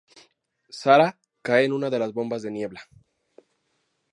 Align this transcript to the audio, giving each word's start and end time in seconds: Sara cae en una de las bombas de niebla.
Sara 0.77 1.05
cae 1.49 1.65
en 1.67 1.73
una 1.77 1.91
de 1.91 1.99
las 1.99 2.11
bombas 2.13 2.41
de 2.41 2.49
niebla. 2.57 2.89